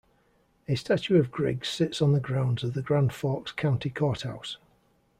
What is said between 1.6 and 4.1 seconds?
sits on the grounds of the Grand Forks County